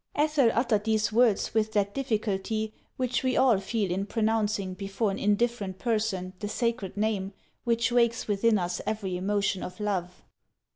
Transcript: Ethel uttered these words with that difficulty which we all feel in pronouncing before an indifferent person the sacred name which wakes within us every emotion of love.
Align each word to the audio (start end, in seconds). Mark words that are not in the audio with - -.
Ethel 0.15 0.49
uttered 0.55 0.83
these 0.83 1.13
words 1.13 1.53
with 1.53 1.73
that 1.73 1.93
difficulty 1.93 2.73
which 2.97 3.21
we 3.21 3.37
all 3.37 3.59
feel 3.59 3.91
in 3.91 4.07
pronouncing 4.07 4.73
before 4.73 5.11
an 5.11 5.19
indifferent 5.19 5.77
person 5.77 6.33
the 6.39 6.49
sacred 6.49 6.97
name 6.97 7.33
which 7.65 7.91
wakes 7.91 8.27
within 8.27 8.57
us 8.57 8.81
every 8.87 9.15
emotion 9.15 9.61
of 9.61 9.79
love. 9.79 10.23